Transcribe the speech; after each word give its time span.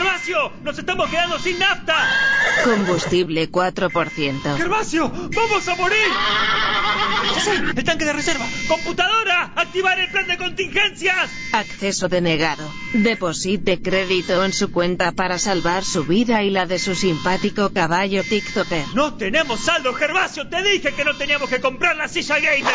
¡Gervasio! 0.00 0.50
¡Nos 0.62 0.78
estamos 0.78 1.10
quedando 1.10 1.38
sin 1.38 1.58
nafta! 1.58 1.94
Combustible 2.64 3.50
4%. 3.50 4.56
¡Gervasio! 4.56 5.08
¡Vamos 5.10 5.68
a 5.68 5.74
morir! 5.74 6.08
¡Ya 7.34 7.40
sé! 7.40 7.52
¡El 7.76 7.84
tanque 7.84 8.06
de 8.06 8.14
reserva! 8.14 8.46
¡Computadora! 8.66 9.52
¡Activar 9.56 10.00
el 10.00 10.10
plan 10.10 10.26
de 10.26 10.38
contingencias! 10.38 11.30
Acceso 11.52 12.08
denegado. 12.08 12.66
Deposite 12.94 13.82
crédito 13.82 14.42
en 14.42 14.54
su 14.54 14.72
cuenta 14.72 15.12
para 15.12 15.38
salvar 15.38 15.84
su 15.84 16.04
vida 16.04 16.42
y 16.42 16.48
la 16.48 16.64
de 16.64 16.78
su 16.78 16.94
simpático 16.94 17.70
caballo 17.70 18.24
TikToker. 18.24 18.86
¡No 18.94 19.18
tenemos 19.18 19.60
saldo, 19.60 19.92
Gervasio! 19.92 20.48
¡Te 20.48 20.62
dije 20.62 20.94
que 20.94 21.04
no 21.04 21.14
teníamos 21.18 21.50
que 21.50 21.60
comprar 21.60 21.96
la 21.96 22.08
silla 22.08 22.38
gamer! 22.38 22.72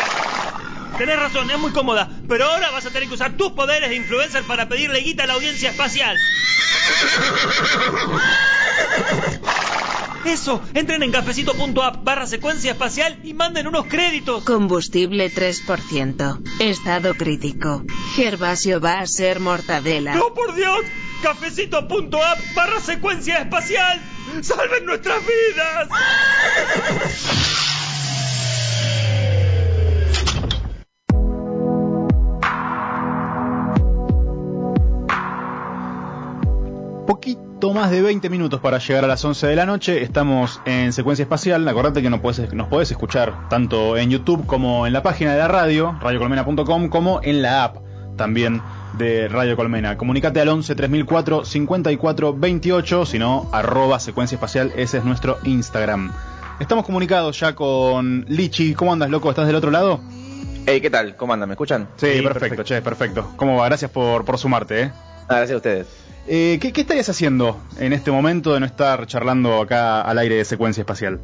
Tenés 0.98 1.18
razón, 1.18 1.50
es 1.50 1.58
muy 1.58 1.72
cómoda, 1.72 2.08
pero 2.28 2.46
ahora 2.46 2.70
vas 2.70 2.86
a 2.86 2.90
tener 2.90 3.08
que 3.08 3.14
usar 3.14 3.36
tus 3.36 3.52
poderes 3.52 3.90
de 3.90 3.96
influencer 3.96 4.44
para 4.44 4.68
pedirle 4.68 5.00
guita 5.00 5.24
a 5.24 5.26
la 5.26 5.34
audiencia 5.34 5.70
espacial. 5.70 6.16
Eso, 10.24 10.62
entren 10.74 11.02
en 11.02 11.12
cafecito.app 11.12 12.02
barra 12.02 12.26
secuencia 12.26 12.72
espacial 12.72 13.18
y 13.22 13.34
manden 13.34 13.66
unos 13.66 13.86
créditos. 13.86 14.42
Combustible 14.44 15.30
3%. 15.30 16.60
Estado 16.60 17.14
crítico. 17.14 17.84
Gervasio 18.14 18.80
va 18.80 19.00
a 19.00 19.06
ser 19.06 19.38
mortadela. 19.38 20.14
¡No, 20.14 20.34
por 20.34 20.54
Dios! 20.54 20.80
Cafecito.app 21.22 22.38
barra 22.54 22.80
secuencia 22.80 23.38
espacial. 23.38 24.00
¡Salven 24.42 24.84
nuestras 24.86 25.20
vidas! 25.20 25.88
Poquito 37.66 37.80
más 37.80 37.90
de 37.90 38.00
20 38.00 38.30
minutos 38.30 38.60
para 38.60 38.78
llegar 38.78 39.04
a 39.04 39.08
las 39.08 39.24
11 39.24 39.48
de 39.48 39.56
la 39.56 39.66
noche. 39.66 40.00
Estamos 40.00 40.60
en 40.66 40.92
secuencia 40.92 41.24
espacial. 41.24 41.66
Acordate 41.66 42.00
que 42.00 42.08
nos 42.08 42.20
podés, 42.20 42.54
nos 42.54 42.68
podés 42.68 42.92
escuchar 42.92 43.48
tanto 43.48 43.96
en 43.96 44.08
YouTube 44.08 44.46
como 44.46 44.86
en 44.86 44.92
la 44.92 45.02
página 45.02 45.32
de 45.32 45.38
la 45.38 45.48
radio, 45.48 45.98
radiocolmena.com, 46.00 46.88
como 46.88 47.18
en 47.24 47.42
la 47.42 47.64
app 47.64 47.78
también 48.16 48.62
de 48.96 49.26
Radio 49.26 49.56
Colmena. 49.56 49.98
Comunicate 49.98 50.40
al 50.40 50.48
11 50.48 50.76
3004 50.76 51.44
54 51.44 52.34
28, 52.34 53.04
si 53.04 53.18
no, 53.18 53.48
arroba 53.50 53.98
secuencia 53.98 54.36
espacial, 54.36 54.72
ese 54.76 54.98
es 54.98 55.04
nuestro 55.04 55.38
Instagram. 55.42 56.12
Estamos 56.60 56.86
comunicados 56.86 57.40
ya 57.40 57.56
con 57.56 58.26
Lichi. 58.28 58.74
¿Cómo 58.74 58.92
andas, 58.92 59.10
loco? 59.10 59.28
¿Estás 59.28 59.48
del 59.48 59.56
otro 59.56 59.72
lado? 59.72 59.98
Hey, 60.66 60.80
¿qué 60.80 60.90
tal? 60.90 61.16
¿Cómo 61.16 61.32
andan? 61.32 61.48
¿Me 61.48 61.54
escuchan? 61.54 61.88
Sí, 61.96 62.20
perfecto, 62.22 62.62
che, 62.62 62.80
perfecto. 62.80 63.32
¿Cómo 63.34 63.56
va? 63.56 63.64
Gracias 63.64 63.90
por, 63.90 64.24
por 64.24 64.38
sumarte, 64.38 64.82
¿eh? 64.82 64.92
Ah, 65.28 65.38
gracias 65.38 65.54
a 65.54 65.56
ustedes. 65.56 66.05
Eh, 66.28 66.58
¿qué, 66.60 66.72
¿Qué 66.72 66.80
estarías 66.80 67.08
haciendo 67.08 67.60
en 67.78 67.92
este 67.92 68.10
momento 68.10 68.52
de 68.52 68.60
no 68.60 68.66
estar 68.66 69.06
charlando 69.06 69.60
acá 69.60 70.00
al 70.02 70.18
aire 70.18 70.36
de 70.36 70.44
secuencia 70.44 70.80
espacial? 70.80 71.20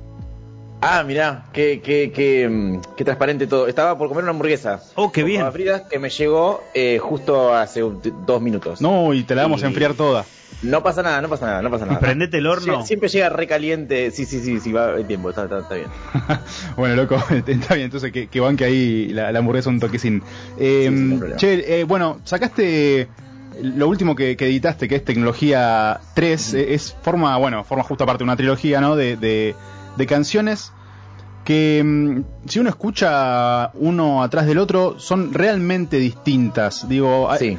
Ah, 0.81 1.05
mirá, 1.05 1.45
qué, 1.53 1.81
qué, 1.83 2.11
qué, 2.13 2.49
mm, 2.49 2.81
qué 2.97 3.05
transparente 3.05 3.47
todo. 3.47 3.69
Estaba 3.69 3.97
por 3.97 4.09
comer 4.09 4.25
una 4.25 4.31
hamburguesa. 4.33 4.81
Oh, 4.97 5.13
qué 5.13 5.23
bien. 5.23 5.51
fritas 5.53 5.83
que 5.89 5.99
me 6.01 6.09
llegó 6.11 6.63
eh, 6.75 6.99
justo 7.01 7.55
hace 7.55 7.81
dos 7.81 8.41
minutos. 8.43 8.81
No, 8.81 9.15
y 9.15 9.23
te 9.23 9.35
la 9.37 9.43
vamos 9.43 9.63
a 9.63 9.67
enfriar 9.69 9.95
toda. 9.95 10.25
No 10.63 10.83
pasa 10.83 11.03
nada, 11.03 11.21
no 11.21 11.29
pasa 11.29 11.47
nada, 11.47 11.63
no 11.63 11.71
pasa 11.71 11.87
nada. 11.87 11.99
Prendete 12.01 12.39
el 12.39 12.47
horno. 12.47 12.83
Sie- 12.83 12.87
Siempre 12.87 13.09
llega 13.09 13.29
recaliente. 13.29 14.11
Sí, 14.13 14.25
sí, 14.27 14.41
sí, 14.41 14.61
sí, 14.61 14.73
va 14.73 14.91
el 14.97 15.07
tiempo, 15.07 15.31
está, 15.31 15.45
está, 15.45 15.61
está 15.61 15.75
bien. 15.77 15.89
bueno, 16.77 16.95
loco, 16.97 17.17
está 17.47 17.75
bien, 17.75 17.87
entonces 17.87 18.13
que, 18.13 18.29
que 18.29 18.41
banque 18.41 18.65
ahí 18.65 19.09
la, 19.09 19.31
la 19.33 19.39
hamburguesa 19.41 19.71
un 19.71 19.81
toquecín. 19.81 20.23
Eh, 20.59 20.89
Sí, 20.91 20.97
sí, 20.97 21.03
no 21.05 21.13
hay 21.15 21.19
problema. 21.19 21.37
che, 21.41 21.81
eh, 21.81 21.85
bueno, 21.85 22.21
sacaste 22.25 23.09
lo 23.61 23.89
último 23.89 24.15
que, 24.17 24.37
que 24.37 24.47
editaste, 24.47 24.89
que 24.89 24.97
es 24.97 25.05
Tecnología 25.05 26.01
3, 26.15 26.55
eh, 26.55 26.75
es 26.75 26.97
forma, 27.03 27.37
bueno, 27.39 27.65
forma 27.65 27.85
justo 27.85 28.05
aparte 28.05 28.19
de 28.21 28.25
una 28.25 28.37
trilogía, 28.37 28.81
¿no? 28.81 28.97
De, 28.97 29.17
de, 29.17 29.55
de 29.97 30.07
canciones 30.07 30.73
que 31.45 31.83
mm, 31.85 32.21
si 32.49 32.61
uno 32.61 32.69
escucha 32.71 33.71
uno 33.75 34.23
atrás 34.23 34.47
del 34.47 34.59
otro 34.59 34.99
son 34.99 35.33
realmente 35.35 35.99
distintas. 35.99 36.89
Digo, 36.89 37.31
hay- 37.31 37.39
Sí. 37.39 37.59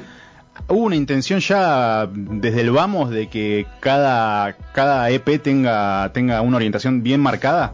hubo 0.69 0.83
una 0.85 0.95
intención 0.95 1.39
ya 1.41 2.07
desde 2.11 2.61
el 2.61 2.71
vamos 2.71 3.09
de 3.09 3.27
que 3.29 3.65
cada, 3.81 4.55
cada 4.73 5.09
EP 5.09 5.37
tenga, 5.39 6.11
tenga 6.13 6.41
una 6.41 6.57
orientación 6.57 7.03
bien 7.03 7.19
marcada. 7.19 7.73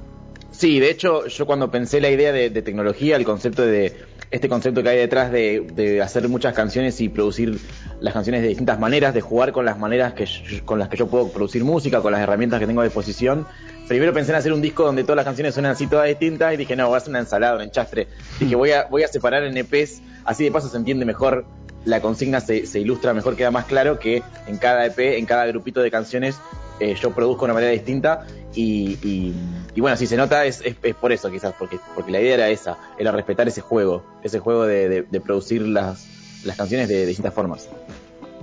Sí, 0.52 0.80
de 0.80 0.90
hecho, 0.90 1.28
yo 1.28 1.46
cuando 1.46 1.70
pensé 1.72 2.02
la 2.02 2.10
idea 2.10 2.32
de, 2.34 2.50
de 2.50 2.62
tecnología, 2.64 3.16
el 3.16 3.24
concepto 3.24 3.62
de 3.66 3.96
este 4.32 4.48
concepto 4.48 4.84
que 4.84 4.90
hay 4.90 4.98
detrás 4.98 5.32
de, 5.32 6.02
hacer 6.04 6.28
muchas 6.30 6.54
canciones 6.54 7.02
y 7.02 7.10
producir 7.10 7.60
las 8.00 8.14
canciones 8.14 8.42
de 8.42 8.48
distintas 8.50 8.80
maneras, 8.80 9.14
de 9.14 9.22
jugar 9.22 9.52
con 9.52 9.66
las 9.66 9.78
maneras 9.80 10.14
que 10.14 10.26
yo- 10.26 10.66
con 10.66 10.78
las 10.80 10.88
que 10.90 10.98
yo 10.98 11.08
puedo 11.08 11.30
producir 11.30 11.64
música, 11.64 12.02
con 12.02 12.12
las 12.12 12.22
herramientas 12.22 12.60
que 12.60 12.68
tengo 12.68 12.82
a 12.82 12.84
disposición. 12.84 13.48
Primero 13.88 14.14
pensé 14.14 14.32
en 14.32 14.38
hacer 14.38 14.54
un 14.54 14.62
disco 14.62 14.84
donde 14.84 15.02
todas 15.04 15.16
las 15.18 15.26
canciones 15.26 15.54
suenan 15.56 15.72
así 15.72 15.88
todas 15.88 16.08
distintas 16.08 16.54
y 16.54 16.58
dije, 16.58 16.76
no, 16.76 16.88
voy 16.88 16.96
a 16.96 16.98
hacer 16.98 17.10
una 17.10 17.20
ensalada, 17.20 17.56
un 17.56 17.64
enchastre. 17.64 18.08
Dije, 18.40 18.56
voy 18.56 18.72
a, 18.72 18.86
voy 18.86 19.02
a 19.04 19.08
separar 19.08 19.44
en 19.44 19.58
EPs, 19.58 20.02
así 20.26 20.44
de 20.44 20.52
paso 20.52 20.70
se 20.70 20.78
entiende 20.78 21.06
mejor, 21.06 21.46
la 21.86 22.00
consigna 22.00 22.40
se, 22.40 22.68
se 22.68 22.80
ilustra 22.80 23.16
mejor, 23.16 23.36
queda 23.36 23.50
más 23.50 23.66
claro 23.66 23.98
que 23.98 24.22
en 24.48 24.58
cada 24.58 24.86
EP, 24.86 25.18
en 25.18 25.26
cada 25.26 25.48
grupito 25.48 25.82
de 25.82 25.90
canciones, 25.90 26.36
eh, 26.80 26.96
yo 26.96 27.12
produzco 27.12 27.42
de 27.42 27.46
una 27.46 27.54
manera 27.56 27.72
distinta 27.72 28.26
y, 28.56 28.98
y- 29.04 29.34
y 29.76 29.82
bueno, 29.82 29.96
si 29.98 30.08
se 30.08 30.18
nota 30.18 30.46
es, 30.46 30.62
es- 30.66 30.76
es 30.82 30.96
por 30.96 31.12
eso 31.12 31.30
quizás, 31.30 31.54
porque, 31.58 31.80
porque 31.96 32.12
la 32.12 32.20
idea 32.20 32.34
era 32.36 32.50
esa, 32.50 32.78
era 32.98 33.12
respetar 33.12 33.48
ese 33.48 33.62
juego, 33.62 34.04
ese 34.24 34.40
juego 34.40 34.66
de, 34.66 34.90
de- 34.90 35.02
de 35.04 35.22
producir 35.22 35.62
las, 35.62 36.08
las 36.46 36.58
canciones 36.58 36.88
de, 36.90 36.96
de 36.98 37.06
distintas 37.06 37.34
formas. 37.34 37.70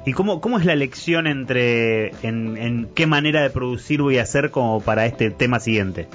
¿Y 0.04 0.12
cómo, 0.12 0.40
cómo 0.40 0.58
es 0.58 0.64
la 0.64 0.72
elección 0.72 1.26
entre 1.26 2.10
en, 2.22 2.56
en 2.56 2.88
qué 2.94 3.06
manera 3.06 3.42
de 3.42 3.50
producir 3.50 4.00
voy 4.02 4.18
a 4.18 4.22
hacer 4.22 4.50
como 4.52 4.80
para 4.80 5.04
este 5.06 5.30
tema 5.30 5.58
siguiente? 5.58 6.06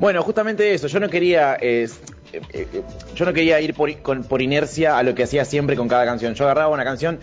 Bueno, 0.00 0.22
justamente 0.22 0.72
eso, 0.74 0.86
yo 0.86 1.00
no 1.00 1.08
quería... 1.08 1.56
eh, 1.60 1.88
eh, 2.32 2.40
eh, 2.52 2.82
yo 3.14 3.24
no 3.24 3.32
quería 3.32 3.60
ir 3.60 3.74
por, 3.74 3.90
por 4.26 4.42
inercia 4.42 4.98
a 4.98 5.02
lo 5.02 5.14
que 5.14 5.22
hacía 5.24 5.44
siempre 5.44 5.76
con 5.76 5.88
cada 5.88 6.04
canción. 6.04 6.34
Yo 6.34 6.44
agarraba 6.44 6.68
una 6.72 6.84
canción, 6.84 7.18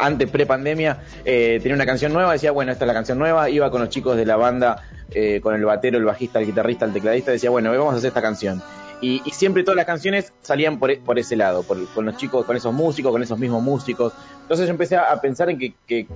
antes, 0.00 0.30
pre-pandemia, 0.30 0.98
eh, 1.24 1.58
tenía 1.62 1.74
una 1.74 1.86
canción 1.86 2.12
nueva, 2.12 2.32
decía, 2.32 2.50
bueno, 2.50 2.72
esta 2.72 2.84
es 2.84 2.86
la 2.88 2.94
canción 2.94 3.18
nueva, 3.18 3.50
iba 3.50 3.70
con 3.70 3.80
los 3.80 3.90
chicos 3.90 4.16
de 4.16 4.26
la 4.26 4.36
banda, 4.36 4.82
eh, 5.10 5.40
con 5.42 5.54
el 5.54 5.64
batero, 5.64 5.98
el 5.98 6.04
bajista, 6.04 6.38
el 6.38 6.46
guitarrista, 6.46 6.84
el 6.84 6.92
tecladista, 6.92 7.30
decía, 7.30 7.50
bueno, 7.50 7.70
vamos 7.70 7.94
a 7.94 7.96
hacer 7.98 8.08
esta 8.08 8.22
canción. 8.22 8.62
Y, 9.00 9.22
y 9.24 9.30
siempre 9.30 9.62
todas 9.62 9.76
las 9.76 9.86
canciones 9.86 10.32
salían 10.42 10.80
por, 10.80 10.90
e- 10.90 10.96
por 10.96 11.20
ese 11.20 11.36
lado, 11.36 11.62
por- 11.62 11.86
con 11.94 12.04
los 12.04 12.16
chicos, 12.16 12.44
con 12.44 12.56
esos 12.56 12.74
músicos, 12.74 13.12
con 13.12 13.22
esos 13.22 13.38
mismos 13.38 13.62
músicos. 13.62 14.12
Entonces 14.42 14.66
yo 14.66 14.72
empecé 14.72 14.96
a 14.96 15.20
pensar 15.20 15.48
en 15.50 15.58
que, 15.58 15.72
que, 15.86 16.06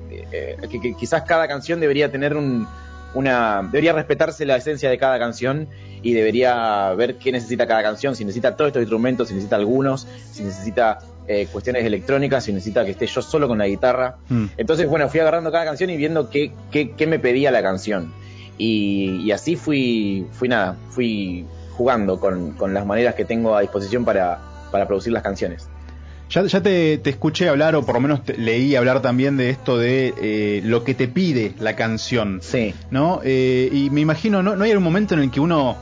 que- 0.69 0.81
que 0.81 0.95
quizás 0.95 1.23
cada 1.23 1.47
canción 1.47 1.79
debería 1.79 2.11
tener 2.11 2.37
un, 2.37 2.67
una 3.15 3.63
debería 3.63 3.93
respetarse 3.93 4.45
la 4.47 4.57
esencia 4.57 4.91
de 4.91 4.99
cada 4.99 5.19
canción 5.19 5.69
y 6.03 6.15
debería 6.15 6.93
ver 6.95 7.17
qué 7.17 7.33
necesita 7.33 7.67
cada 7.67 7.83
canción, 7.83 8.17
si 8.17 8.25
necesita 8.25 8.57
todos 8.57 8.69
estos 8.69 8.83
instrumentos, 8.83 9.29
si 9.29 9.35
necesita 9.35 9.57
algunos, 9.57 10.07
si 10.33 10.43
necesita 10.43 10.99
eh, 11.29 11.47
cuestiones 11.53 11.85
electrónicas, 11.85 12.45
si 12.45 12.53
necesita 12.53 12.85
que 12.85 12.93
esté 12.93 13.07
yo 13.07 13.23
solo 13.23 13.47
con 13.47 13.59
la 13.59 13.67
guitarra. 13.67 14.17
Mm. 14.29 14.47
Entonces, 14.57 14.89
bueno, 14.89 15.09
fui 15.09 15.21
agarrando 15.21 15.53
cada 15.53 15.65
canción 15.65 15.91
y 15.91 15.97
viendo 15.97 16.31
qué, 16.31 16.53
qué, 16.71 16.93
qué 16.93 17.07
me 17.07 17.19
pedía 17.19 17.51
la 17.51 17.63
canción. 17.63 18.13
Y, 18.59 19.23
y 19.25 19.31
así 19.31 19.57
fui, 19.57 20.27
fui 20.33 20.49
nada, 20.49 20.77
fui 20.91 21.47
jugando 21.77 22.19
con, 22.19 22.53
con 22.53 22.75
las 22.75 22.85
maneras 22.85 23.15
que 23.15 23.25
tengo 23.25 23.57
a 23.57 23.61
disposición 23.61 24.05
para, 24.05 24.41
para 24.71 24.87
producir 24.87 25.13
las 25.13 25.23
canciones. 25.23 25.69
Ya, 26.33 26.43
ya 26.47 26.63
te, 26.63 26.97
te 26.99 27.11
escuché 27.11 27.49
hablar, 27.49 27.77
o 27.77 27.85
por 27.85 27.95
lo 27.97 28.01
menos 28.01 28.25
te- 28.25 28.39
leí 28.39 28.75
hablar 28.75 29.03
también 29.03 29.37
de 29.37 29.51
esto 29.51 29.77
de 29.77 30.15
eh, 30.17 30.63
lo 30.65 30.83
que 30.83 30.95
te 30.95 31.07
pide 31.07 31.53
la 31.61 31.77
canción, 31.77 32.41
Sí. 32.43 32.75
¿no? 32.91 33.21
Eh, 33.23 33.69
y 33.71 33.91
me 33.91 34.01
imagino, 34.01 34.43
¿no, 34.43 34.57
¿no 34.57 34.65
hay 34.65 34.73
un 34.73 34.83
momento 34.83 35.13
en 35.15 35.21
el 35.21 35.31
que 35.31 35.41
uno, 35.41 35.77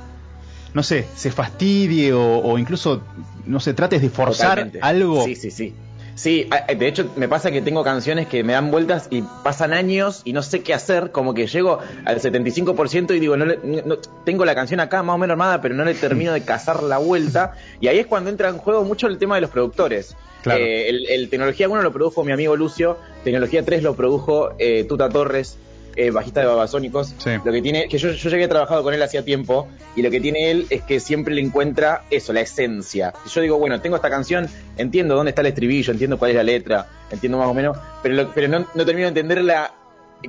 no 0.75 0.83
sé, 0.83 1.07
se 1.15 1.31
fastidie 1.31 2.13
o, 2.13 2.39
o 2.41 2.59
incluso, 2.59 3.01
no 3.47 3.61
sé, 3.61 3.75
trates 3.75 4.03
de 4.03 4.11
forzar 4.11 4.49
Totalmente. 4.57 4.81
algo? 4.83 5.25
Sí, 5.25 5.37
sí, 5.37 5.51
sí. 5.53 5.73
Sí, 6.17 6.49
a- 6.51 6.75
de 6.75 6.87
hecho 6.89 7.09
me 7.17 7.29
pasa 7.29 7.51
que 7.53 7.63
tengo 7.63 7.85
canciones 7.85 8.27
que 8.27 8.43
me 8.43 8.53
dan 8.55 8.71
vueltas 8.73 9.07
y 9.11 9.23
pasan 9.23 9.73
años 9.73 10.21
y 10.25 10.33
no 10.33 10.43
sé 10.43 10.61
qué 10.63 10.75
hacer, 10.75 11.13
como 11.13 11.33
que 11.33 11.47
llego 11.47 11.79
al 12.05 12.21
75% 12.21 13.15
y 13.15 13.21
digo, 13.21 13.37
no, 13.37 13.47
le- 13.47 13.61
no- 13.87 13.97
tengo 14.25 14.45
la 14.45 14.55
canción 14.57 14.81
acá 14.81 15.03
más 15.05 15.15
o 15.15 15.19
menos 15.19 15.35
armada, 15.35 15.63
pero 15.63 15.75
no 15.77 15.85
le 15.85 15.95
termino 15.95 16.33
de 16.33 16.43
cazar 16.43 16.83
la 16.83 16.99
vuelta. 16.99 17.53
Y 17.81 17.87
ahí 17.87 17.99
es 18.01 18.07
cuando 18.07 18.29
entra 18.31 18.49
en 18.49 18.59
juego 18.59 18.83
mucho 18.85 19.07
el 19.07 19.17
tema 19.17 19.37
de 19.37 19.43
los 19.43 19.51
productores. 19.51 20.17
Claro. 20.43 20.65
Eh, 20.65 20.89
el, 20.89 21.07
el 21.11 21.29
Tecnología 21.29 21.69
1 21.69 21.83
lo 21.83 21.93
produjo 21.93 22.25
mi 22.25 22.33
amigo 22.33 22.57
Lucio, 22.57 22.97
Tecnología 23.25 23.65
3 23.65 23.83
lo 23.83 23.95
produjo 23.95 24.51
eh, 24.59 24.85
Tuta 24.89 25.09
Torres, 25.09 25.59
eh, 25.97 26.11
bajista 26.11 26.41
de 26.41 26.47
Babasónicos. 26.47 27.15
Sí. 27.19 27.31
Lo 27.45 27.53
que 27.53 27.61
tiene, 27.61 27.89
que 27.89 27.99
yo, 27.99 28.11
yo 28.13 28.31
ya 28.31 28.37
había 28.37 28.49
trabajado 28.49 28.83
con 28.83 28.95
él 28.95 29.03
hacía 29.03 29.25
tiempo, 29.25 29.69
y 29.97 30.03
lo 30.03 30.11
que 30.11 30.21
tiene 30.21 30.51
él 30.51 30.67
es 30.71 30.83
que 30.83 31.01
siempre 31.01 31.35
le 31.35 31.41
encuentra 31.43 32.05
eso, 32.11 32.33
la 32.33 32.41
esencia. 32.41 33.13
Yo 33.33 33.41
digo, 33.41 33.59
bueno, 33.59 33.81
tengo 33.81 33.97
esta 33.97 34.09
canción, 34.09 34.49
entiendo 34.77 35.15
dónde 35.17 35.31
está 35.31 35.43
el 35.43 35.49
estribillo, 35.49 35.93
entiendo 35.93 36.17
cuál 36.19 36.31
es 36.31 36.37
la 36.37 36.43
letra, 36.45 36.89
entiendo 37.11 37.39
más 37.39 37.49
o 37.49 37.55
menos, 37.55 37.77
pero, 38.03 38.15
lo- 38.15 38.33
pero 38.33 38.49
no, 38.49 38.61
no 38.75 38.87
termino 38.87 39.07
de 39.11 39.21
entender 39.21 39.43
la, 39.45 39.75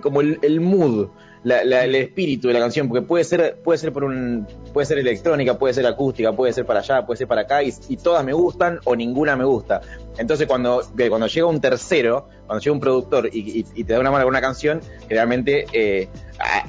como 0.01 0.21
el, 0.21 0.39
el 0.41 0.59
mood, 0.61 1.07
la- 1.43 1.63
la- 1.63 1.85
el 1.85 1.95
espíritu 1.95 2.47
de 2.49 2.53
la 2.53 2.59
canción, 2.59 2.87
porque 2.87 3.05
puede 3.05 3.23
ser, 3.23 3.59
puede 3.63 3.79
ser 3.79 3.91
por 3.91 4.03
un, 4.03 4.47
puede 4.73 4.85
ser 4.85 4.99
electrónica, 4.99 5.57
puede 5.57 5.73
ser 5.73 5.85
acústica, 5.87 6.31
puede 6.33 6.53
ser 6.53 6.65
para 6.65 6.81
allá, 6.81 7.05
puede 7.05 7.17
ser 7.17 7.27
para 7.27 7.41
acá, 7.41 7.63
y, 7.63 7.73
y 7.89 7.97
todas 7.97 8.23
me 8.23 8.33
gustan 8.33 8.79
o 8.85 8.95
ninguna 8.95 9.35
me 9.35 9.43
gusta. 9.45 9.81
Entonces 10.17 10.45
cuando, 10.47 10.83
que 10.95 11.09
cuando 11.09 11.27
llega 11.27 11.47
un 11.47 11.59
tercero, 11.59 12.27
cuando 12.45 12.61
llega 12.61 12.73
un 12.73 12.79
productor 12.79 13.29
y, 13.33 13.59
y- 13.59 13.65
y 13.73 13.83
te 13.83 13.93
da 13.93 13.99
una 13.99 14.11
mano 14.11 14.25
con 14.25 14.29
una 14.31 14.41
canción, 14.41 14.81
generalmente, 15.07 15.65
eh, 15.73 16.09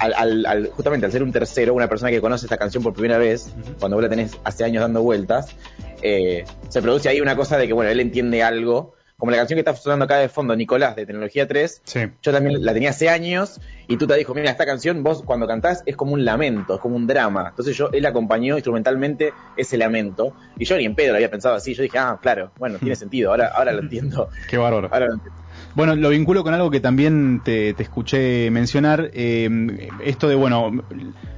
al, 0.01 0.15
al- 0.15 0.47
al- 0.47 0.67
justamente 0.69 1.05
al 1.07 1.13
ser 1.13 1.23
un 1.23 1.33
tercero, 1.33 1.75
una 1.75 1.89
persona 1.89 2.11
que 2.11 2.21
conoce 2.21 2.47
esta 2.47 2.57
canción 2.57 2.83
por 2.83 2.93
primera 2.95 3.19
vez, 3.19 3.53
cuando 3.79 3.97
vos 3.97 4.03
la 4.03 4.09
tenés 4.09 4.33
hace 4.45 4.65
años 4.65 4.81
dando 4.83 5.03
vueltas, 5.03 5.55
eh, 6.03 6.45
se 6.69 6.81
produce 6.83 7.09
ahí 7.09 7.21
una 7.21 7.37
cosa 7.37 7.59
de 7.59 7.67
que, 7.67 7.73
bueno, 7.73 7.91
él 7.91 8.01
entiende 8.01 8.43
algo, 8.43 8.95
como 9.19 9.31
la 9.31 9.37
canción 9.39 9.57
que 9.57 9.61
está 9.61 9.75
sonando 9.77 10.05
acá 10.07 10.17
de 10.19 10.29
fondo, 10.29 10.57
Nicolás, 10.57 10.97
de 10.97 11.07
Tecnología 11.07 11.47
3, 11.47 11.81
Sí. 11.85 12.01
yo 12.23 12.33
también 12.33 12.65
la 12.65 12.73
tenía 12.75 12.91
hace 12.91 13.09
años 13.09 13.61
y 13.87 13.97
tú 13.97 14.07
te 14.07 14.17
dijo, 14.17 14.35
mira, 14.35 14.51
esta 14.51 14.67
canción 14.67 15.03
vos 15.05 15.23
cuando 15.23 15.47
cantás 15.47 15.83
es 15.87 15.97
como 15.97 16.13
un 16.13 16.25
lamento, 16.25 16.75
es 16.75 16.81
como 16.81 16.97
un 16.97 17.07
drama. 17.07 17.47
Entonces 17.51 17.77
yo, 17.77 17.89
él 17.93 18.05
acompañó 18.07 18.57
instrumentalmente 18.57 19.33
ese 19.57 19.77
lamento 19.79 20.35
y 20.59 20.65
yo 20.65 20.77
ni 20.77 20.85
en 20.87 20.95
pedo 20.97 21.11
lo 21.11 21.17
había 21.17 21.31
pensado 21.31 21.55
así. 21.55 21.75
Yo 21.75 21.83
dije, 21.85 21.99
ah, 21.99 22.19
claro, 22.21 22.51
bueno, 22.59 22.79
tiene 22.79 22.97
sentido, 22.97 23.31
ahora, 23.31 23.49
ahora 23.55 23.73
lo 23.73 23.83
entiendo. 23.83 24.29
Qué 24.49 24.57
bárbaro. 24.59 24.89
Ahora 24.91 25.07
lo 25.07 25.15
entiendo. 25.15 25.39
Bueno, 25.75 25.95
lo 25.95 26.09
vinculo 26.11 26.43
con 26.43 26.53
algo 26.55 26.71
que 26.71 26.81
también 26.81 27.41
te, 27.45 27.73
te 27.75 27.83
escuché 27.83 28.51
mencionar, 28.51 29.11
eh, 29.15 29.49
esto 30.03 30.29
de, 30.29 30.35
bueno, 30.35 30.71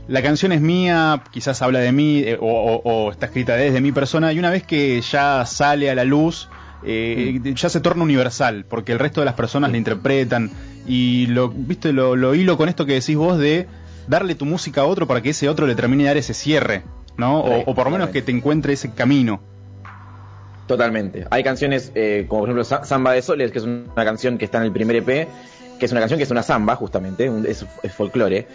la 0.08 0.22
canción 0.22 0.50
es 0.52 0.60
mía, 0.60 1.22
quizás 1.30 1.62
habla 1.62 1.80
de 1.80 1.92
mí 1.92 2.20
eh, 2.20 2.36
o, 2.40 2.46
o- 2.46 2.82
o 3.06 3.10
está 3.10 3.26
escrita 3.26 3.54
desde 3.56 3.80
mi 3.80 3.92
persona, 3.92 4.32
y 4.32 4.38
una 4.38 4.50
vez 4.50 4.64
que 4.64 5.00
ya 5.02 5.44
sale 5.46 5.88
a 5.90 5.94
la 5.94 6.04
luz, 6.04 6.48
eh, 6.84 7.40
ya 7.54 7.68
se 7.68 7.80
torna 7.80 8.02
universal, 8.04 8.64
porque 8.68 8.92
el 8.92 8.98
resto 8.98 9.20
de 9.20 9.24
las 9.26 9.34
personas 9.34 9.70
la 9.70 9.76
interpretan, 9.78 10.50
y 10.86 11.26
lo, 11.28 11.48
viste, 11.48 11.92
lo, 11.92 12.16
lo 12.16 12.34
hilo 12.34 12.56
con 12.56 12.68
esto 12.68 12.86
que 12.86 12.94
decís 12.94 13.16
vos 13.16 13.38
de 13.38 13.66
darle 14.08 14.34
tu 14.34 14.44
música 14.44 14.82
a 14.82 14.84
otro 14.84 15.06
para 15.06 15.22
que 15.22 15.30
ese 15.30 15.48
otro 15.48 15.66
le 15.66 15.74
termine 15.74 16.02
de 16.04 16.08
dar 16.08 16.16
ese 16.18 16.34
cierre, 16.34 16.82
¿no? 17.16 17.40
O, 17.40 17.60
o 17.70 17.74
por 17.74 17.86
lo 17.86 17.90
menos 17.92 18.10
que 18.10 18.20
te 18.22 18.32
encuentre 18.32 18.74
ese 18.74 18.92
camino. 18.92 19.40
Totalmente. 20.66 21.26
Hay 21.30 21.42
canciones 21.44 21.92
eh, 21.94 22.24
como 22.28 22.40
por 22.42 22.48
ejemplo 22.48 22.64
Sa- 22.64 22.84
Samba 22.84 23.12
de 23.12 23.20
Soles, 23.22 23.50
que 23.52 23.58
es 23.58 23.64
una 23.64 24.04
canción 24.04 24.38
que 24.38 24.46
está 24.46 24.58
en 24.58 24.64
el 24.64 24.72
primer 24.72 24.96
EP, 24.96 25.06
que 25.78 25.86
es 25.86 25.92
una 25.92 26.00
canción 26.00 26.16
que 26.18 26.24
es 26.24 26.30
una 26.30 26.42
samba, 26.42 26.74
justamente, 26.76 27.28
un- 27.28 27.44
es, 27.46 27.66
es 27.82 27.92
folclore. 27.92 28.48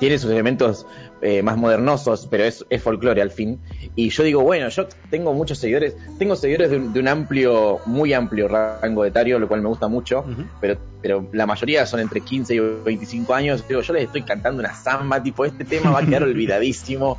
Tiene 0.00 0.18
sus 0.18 0.30
elementos 0.30 0.86
eh, 1.20 1.42
más 1.42 1.56
modernosos, 1.58 2.26
pero 2.30 2.44
es, 2.44 2.64
es 2.70 2.82
folclore 2.82 3.20
al 3.22 3.30
fin. 3.30 3.60
Y 3.94 4.08
yo 4.08 4.22
digo, 4.24 4.40
bueno, 4.42 4.68
yo 4.70 4.88
tengo 5.10 5.32
muchos 5.34 5.58
seguidores, 5.58 5.94
tengo 6.18 6.34
seguidores 6.34 6.70
de 6.70 6.76
un, 6.78 6.92
de 6.92 7.00
un 7.00 7.06
amplio, 7.08 7.82
muy 7.84 8.12
amplio 8.14 8.48
rango 8.48 9.04
etario, 9.04 9.38
lo 9.38 9.46
cual 9.46 9.60
me 9.62 9.68
gusta 9.68 9.88
mucho, 9.88 10.24
pero, 10.58 10.78
pero 11.02 11.28
la 11.32 11.46
mayoría 11.46 11.84
son 11.86 12.00
entre 12.00 12.22
15 12.22 12.54
y 12.54 12.58
25 12.58 13.34
años. 13.34 13.66
Digo, 13.68 13.82
yo 13.82 13.92
les 13.92 14.04
estoy 14.04 14.24
cantando 14.24 14.60
una 14.60 14.72
samba, 14.74 15.22
tipo, 15.22 15.44
este 15.44 15.64
tema 15.66 15.90
va 15.90 16.00
a 16.00 16.06
quedar 16.06 16.22
olvidadísimo. 16.24 17.18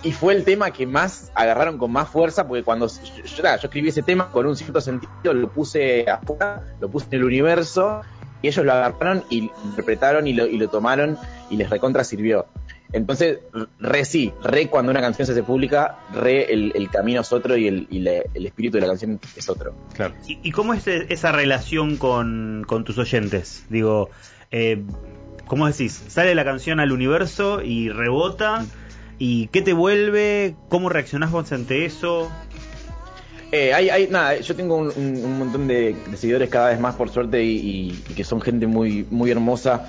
Y 0.00 0.12
fue 0.12 0.34
el 0.34 0.44
tema 0.44 0.70
que 0.70 0.86
más 0.86 1.30
agarraron 1.34 1.76
con 1.76 1.90
más 1.90 2.08
fuerza, 2.08 2.46
porque 2.46 2.62
cuando 2.62 2.86
yo, 2.86 3.22
yo- 3.24 3.42
yo 3.42 3.50
escribí 3.64 3.88
ese 3.88 4.02
tema 4.04 4.30
con 4.30 4.46
un 4.46 4.56
cierto 4.56 4.80
sentido, 4.80 5.34
lo 5.34 5.52
puse 5.52 6.04
afuera, 6.08 6.62
lo 6.80 6.88
puse 6.88 7.06
en 7.10 7.18
el 7.18 7.24
universo, 7.24 8.00
y 8.42 8.48
ellos 8.48 8.64
lo 8.64 8.72
agarraron 8.72 9.24
y 9.30 9.42
lo 9.42 9.52
interpretaron 9.64 10.26
y 10.26 10.32
lo, 10.32 10.46
y 10.46 10.58
lo 10.58 10.68
tomaron 10.68 11.18
y 11.50 11.56
les 11.56 11.70
recontra 11.70 12.04
sirvió. 12.04 12.46
Entonces, 12.90 13.40
re 13.80 14.04
sí, 14.06 14.32
re 14.42 14.68
cuando 14.68 14.90
una 14.90 15.02
canción 15.02 15.26
se 15.26 15.32
hace 15.32 15.42
pública, 15.42 15.98
re 16.14 16.50
el, 16.52 16.72
el 16.74 16.88
camino 16.88 17.20
es 17.20 17.32
otro 17.32 17.56
y, 17.56 17.68
el, 17.68 17.86
y 17.90 17.98
el 18.06 18.46
espíritu 18.46 18.76
de 18.76 18.80
la 18.80 18.86
canción 18.86 19.20
es 19.36 19.48
otro. 19.48 19.74
Claro. 19.92 20.14
¿Y, 20.26 20.38
y 20.42 20.52
cómo 20.52 20.72
es 20.72 20.86
e- 20.86 21.06
esa 21.10 21.30
relación 21.30 21.98
con, 21.98 22.64
con 22.66 22.84
tus 22.84 22.96
oyentes? 22.96 23.66
Digo, 23.68 24.08
eh, 24.50 24.82
¿cómo 25.46 25.66
decís? 25.66 26.02
Sale 26.08 26.34
la 26.34 26.44
canción 26.44 26.80
al 26.80 26.92
universo 26.92 27.60
y 27.62 27.90
rebota. 27.90 28.64
¿Y 29.18 29.48
qué 29.48 29.60
te 29.60 29.74
vuelve? 29.74 30.54
¿Cómo 30.70 30.88
reaccionás 30.88 31.30
vos 31.30 31.52
ante 31.52 31.84
eso? 31.84 32.30
Eh, 33.50 33.72
hay, 33.72 33.88
hay, 33.88 34.08
nada, 34.08 34.36
yo 34.40 34.54
tengo 34.54 34.76
un, 34.76 34.88
un- 34.94 35.24
un 35.24 35.38
montón 35.38 35.66
de, 35.66 35.96
de 36.06 36.16
seguidores 36.18 36.50
cada 36.50 36.68
vez 36.68 36.78
más 36.80 36.94
por 36.96 37.08
suerte 37.08 37.42
y, 37.42 37.56
y- 37.56 38.04
y 38.10 38.14
que 38.14 38.22
son 38.24 38.40
gente 38.42 38.66
muy, 38.66 39.06
muy 39.10 39.30
hermosa 39.30 39.86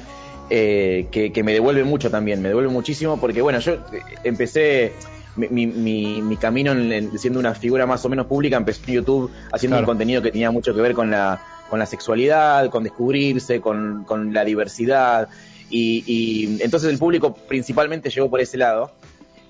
eh, 0.49 1.07
que, 1.11 1.31
que 1.33 1.43
me 1.43 1.51
devuelve 1.53 1.83
mucho 1.83 2.09
también, 2.09 2.41
me 2.41 2.47
devuelve 2.47 2.71
muchísimo 2.71 3.19
porque 3.19 3.41
bueno, 3.41 3.59
yo 3.59 3.73
eh, 3.73 3.79
empecé 4.23 4.93
mi, 5.35 5.47
mi, 5.49 5.67
mi- 5.67 6.21
mi 6.21 6.37
camino 6.37 6.71
en- 6.71 6.91
en- 6.91 7.19
siendo 7.19 7.37
una 7.39 7.53
figura 7.53 7.85
más 7.85 8.03
o 8.05 8.09
menos 8.09 8.27
pública, 8.27 8.55
empecé 8.55 8.81
en 8.87 8.93
YouTube 8.95 9.29
haciendo 9.51 9.75
Claro. 9.75 9.83
un 9.83 9.87
contenido 9.87 10.21
que 10.21 10.31
tenía 10.31 10.51
mucho 10.51 10.73
que 10.73 10.81
ver 10.81 10.93
con 10.93 11.11
la, 11.11 11.41
con 11.69 11.79
la 11.79 11.85
sexualidad, 11.85 12.69
con 12.69 12.83
descubrirse, 12.83 13.59
con, 13.59 14.05
con 14.05 14.33
la 14.33 14.45
diversidad 14.45 15.27
y, 15.69 16.03
y 16.07 16.61
entonces 16.63 16.89
el 16.91 16.97
público 16.97 17.35
principalmente 17.47 18.09
llegó 18.09 18.29
por 18.29 18.39
ese 18.39 18.57
lado. 18.57 18.91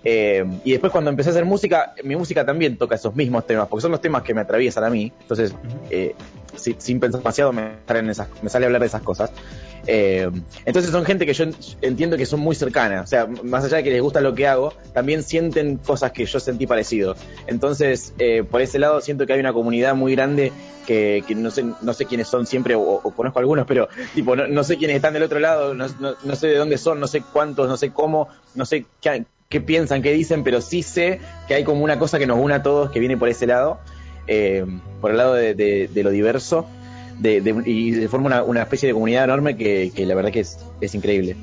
Eh, 0.04 0.46
y 0.64 0.72
después 0.72 0.92
cuando 0.92 1.10
empecé 1.10 1.30
a 1.30 1.32
hacer 1.32 1.46
música, 1.46 1.94
mi 2.04 2.16
música 2.16 2.46
también 2.46 2.78
toca 2.78 2.96
esos 2.96 3.16
mismos 3.16 3.46
temas, 3.46 3.68
porque 3.68 3.82
son 3.82 3.92
los 3.92 4.02
temas 4.02 4.24
que 4.24 4.34
me 4.34 4.42
atraviesan 4.42 4.84
a 4.84 4.90
mí. 4.90 5.12
Entonces, 5.22 5.54
eh, 5.90 6.16
si- 6.56 6.76
sin 6.78 7.00
pensar 7.00 7.20
demasiado, 7.22 7.52
me, 7.52 7.74
traen 7.86 8.10
esas, 8.10 8.28
me 8.42 8.50
sale 8.50 8.66
a 8.66 8.68
hablar 8.68 8.82
de 8.82 8.88
esas 8.88 9.02
cosas. 9.02 9.32
Eh, 9.88 10.30
entonces 10.66 10.92
son 10.92 11.04
gente 11.06 11.26
que 11.26 11.34
yo 11.34 11.46
en- 11.46 11.56
entiendo 11.82 12.16
que 12.18 12.26
son 12.26 12.40
muy 12.40 12.56
cercanas. 12.56 13.04
O 13.06 13.08
sea, 13.08 13.28
más 13.44 13.64
allá 13.66 13.78
de 13.78 13.84
que 13.84 13.90
les 13.92 14.02
gusta 14.02 14.22
lo 14.22 14.34
que 14.36 14.48
hago, 14.48 14.74
también 14.94 15.24
sienten 15.24 15.78
cosas 15.78 16.12
que 16.12 16.26
yo 16.26 16.40
sentí 16.40 16.66
parecido. 16.68 17.16
Entonces, 17.48 18.14
eh, 18.20 18.44
por 18.50 18.62
ese 18.62 18.80
lado, 18.80 19.02
siento 19.02 19.26
que 19.26 19.34
hay 19.34 19.40
una 19.40 19.54
comunidad 19.54 19.96
muy 19.96 20.14
grande 20.16 20.54
que, 20.86 21.24
que 21.28 21.36
no 21.36 21.52
sé 21.52 21.66
no 21.82 21.94
sé 21.94 22.06
quiénes 22.06 22.28
son 22.28 22.46
siempre, 22.46 22.76
o, 22.76 22.82
o 22.82 23.12
conozco 23.12 23.40
algunos, 23.40 23.66
pero 23.68 23.88
tipo, 24.16 24.36
no, 24.36 24.48
no 24.48 24.64
sé 24.64 24.78
quiénes 24.78 24.96
están 24.98 25.14
del 25.14 25.24
otro 25.24 25.40
lado, 25.40 25.74
no, 25.74 25.86
no- 26.00 26.16
no 26.24 26.36
sé 26.36 26.48
de 26.48 26.58
dónde 26.58 26.78
son, 26.78 27.00
no 27.00 27.08
sé 27.08 27.24
cuántos, 27.24 27.68
no 27.68 27.78
sé 27.78 27.92
cómo, 27.92 28.28
no 28.56 28.66
sé 28.66 28.86
qué, 29.02 29.26
qué 29.52 29.62
piensan, 29.62 30.04
qué 30.04 30.14
dicen, 30.14 30.44
pero 30.44 30.62
sí 30.62 30.84
sé 30.84 31.20
que 31.48 31.56
hay 31.56 31.64
como 31.64 31.84
una 31.84 31.98
cosa 31.98 32.20
que 32.20 32.28
nos 32.28 32.38
une 32.38 32.54
a 32.54 32.62
todos 32.62 32.92
que 32.92 33.00
viene 33.00 33.18
por 33.18 33.30
ese 33.30 33.48
lado, 33.48 33.80
eh, 34.28 34.64
por 35.02 35.10
el 35.10 35.18
lado 35.18 35.34
de, 35.34 35.56
de- 35.56 35.88
de 35.92 36.04
lo 36.04 36.12
diverso, 36.12 36.68
de, 37.18 37.42
de- 37.42 37.64
y 37.68 37.96
se 37.96 38.08
forma 38.10 38.28
una, 38.28 38.44
una 38.44 38.62
especie 38.62 38.86
de 38.86 38.94
comunidad 38.94 39.24
enorme 39.24 39.58
que, 39.58 39.92
que 39.96 40.06
la 40.06 40.14
verdad 40.14 40.32
que 40.32 40.42
es, 40.42 40.60
es 40.82 40.94
increíble. 40.94 41.36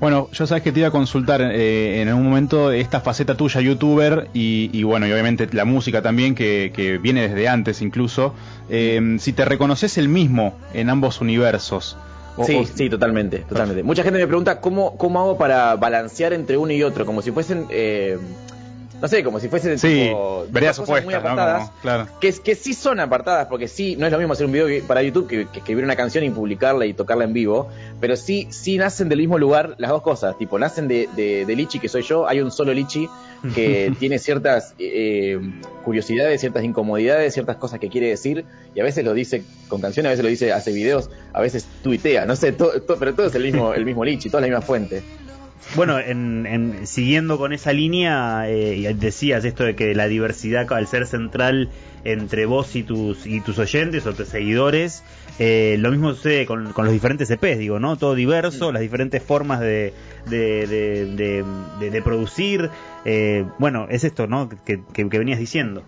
Bueno, 0.00 0.30
yo 0.32 0.46
sabes 0.46 0.62
que 0.62 0.72
te 0.72 0.78
iba 0.78 0.88
a 0.88 0.90
consultar 0.90 1.42
eh, 1.42 2.00
en 2.00 2.08
algún 2.08 2.24
momento 2.24 2.72
esta 2.72 3.02
faceta 3.02 3.34
tuya, 3.36 3.60
youtuber, 3.60 4.28
y, 4.32 4.70
y 4.72 4.82
bueno, 4.84 5.06
y 5.06 5.12
obviamente 5.12 5.46
la 5.52 5.66
música 5.66 6.00
también, 6.00 6.34
que, 6.34 6.72
que 6.74 6.96
viene 6.96 7.28
desde 7.28 7.46
antes 7.46 7.82
incluso. 7.82 8.34
Eh, 8.70 9.16
si 9.18 9.34
te 9.34 9.44
reconoces 9.44 9.98
el 9.98 10.08
mismo 10.08 10.56
en 10.72 10.88
ambos 10.88 11.20
universos. 11.20 11.98
O- 12.36 12.44
Sí, 12.44 12.56
o- 12.56 12.64
sí, 12.64 12.88
totalmente, 12.88 13.40
totalmente. 13.40 13.82
Mucha 13.82 14.02
gente 14.02 14.18
me 14.18 14.26
pregunta 14.26 14.60
cómo, 14.60 14.96
cómo 14.96 15.20
hago 15.20 15.36
para 15.38 15.76
balancear 15.76 16.32
entre 16.32 16.56
uno 16.56 16.72
y 16.72 16.82
otro, 16.82 17.04
como 17.04 17.22
si 17.22 17.30
fuesen, 17.32 17.66
eh, 17.70 18.18
no 19.00 19.08
sé, 19.08 19.22
como 19.24 19.40
si 19.40 19.48
fuesen 19.48 19.78
Sí, 19.78 20.04
tipo, 20.04 20.44
cosas 20.52 21.04
muy 21.04 21.14
¿no? 21.14 21.20
apartadas. 21.20 21.68
Como- 21.70 21.80
claro. 21.82 22.06
Que, 22.20 22.32
que 22.32 22.54
sí 22.54 22.74
son 22.74 23.00
apartadas, 23.00 23.46
porque 23.46 23.66
sí, 23.68 23.96
no 23.96 24.06
es 24.06 24.12
lo 24.12 24.18
mismo 24.18 24.32
hacer 24.34 24.46
un 24.46 24.52
video 24.52 24.68
para 24.86 25.02
YouTube 25.02 25.26
que, 25.26 25.46
que 25.48 25.58
escribir 25.60 25.84
una 25.84 25.96
canción 25.96 26.22
y 26.24 26.30
publicarla 26.30 26.86
y 26.86 26.92
tocarla 26.94 27.24
en 27.24 27.32
vivo, 27.32 27.68
pero 28.00 28.16
sí, 28.16 28.46
sí 28.50 28.76
nacen 28.78 29.08
del 29.08 29.18
mismo 29.18 29.38
lugar 29.38 29.74
las 29.78 29.90
dos 29.90 30.02
cosas, 30.02 30.36
tipo, 30.38 30.58
nacen 30.58 30.88
de, 30.88 31.08
de, 31.16 31.46
de 31.46 31.56
Lichi, 31.56 31.78
que 31.78 31.88
soy 31.88 32.02
yo, 32.02 32.28
hay 32.28 32.40
un 32.40 32.50
solo 32.50 32.72
Lichi 32.74 33.08
que 33.54 33.92
tiene 33.98 34.18
ciertas 34.18 34.74
eh, 34.78 35.38
curiosidades, 35.84 36.40
ciertas 36.40 36.62
incomodidades, 36.64 37.32
ciertas 37.32 37.56
cosas 37.56 37.80
que 37.80 37.88
quiere 37.88 38.08
decir, 38.08 38.44
y 38.74 38.80
a 38.80 38.84
veces 38.84 39.04
lo 39.04 39.14
dice 39.14 39.42
con 39.68 39.80
canciones, 39.80 40.08
a 40.08 40.10
veces 40.10 40.24
lo 40.24 40.30
dice, 40.30 40.52
hace 40.52 40.72
videos, 40.72 41.08
a 41.32 41.40
veces 41.40 41.66
tuitea, 41.82 42.26
no 42.26 42.36
sé, 42.36 42.52
todo- 42.52 42.72
pero 42.98 43.14
todo 43.14 43.26
es 43.26 43.34
el 43.34 43.44
mismo, 43.44 43.72
el 43.72 43.84
mismo 43.84 44.04
Lichi, 44.04 44.28
toda 44.28 44.42
la 44.42 44.46
misma 44.48 44.60
fuente. 44.60 45.02
Bueno, 45.76 45.98
en, 46.00 46.46
en- 46.46 46.86
siguiendo 46.86 47.38
con 47.38 47.52
esa 47.52 47.72
línea, 47.72 48.48
eh, 48.48 48.94
decías 48.98 49.44
esto 49.44 49.64
de 49.64 49.76
que 49.76 49.94
la 49.94 50.08
diversidad 50.08 50.70
al 50.72 50.86
ser 50.88 51.06
central 51.06 51.68
entre 52.04 52.46
vos 52.46 52.74
y 52.76 52.82
tus 52.82 53.26
y 53.26 53.40
tus 53.40 53.58
oyentes 53.58 54.06
o 54.06 54.14
tus 54.14 54.26
seguidores, 54.28 55.04
eh, 55.38 55.76
lo 55.78 55.90
mismo 55.90 56.12
sucede 56.14 56.46
con, 56.46 56.72
con 56.72 56.86
los 56.86 56.92
diferentes 56.94 57.30
EPs, 57.30 57.58
digo, 57.58 57.78
¿no? 57.78 57.96
Todo 57.96 58.14
diverso, 58.14 58.72
las 58.72 58.82
diferentes 58.82 59.22
formas 59.22 59.60
de, 59.60 59.92
de, 60.28 60.66
de, 60.66 61.06
de- 61.14 61.44
de- 61.78 61.90
de 61.90 62.02
producir. 62.02 62.70
eh, 63.04 63.44
bueno, 63.58 63.86
es 63.90 64.02
esto, 64.04 64.26
¿no? 64.26 64.48
Que, 64.64 64.80
que- 64.92 65.08
que 65.08 65.18
venías 65.18 65.38
diciendo. 65.38 65.84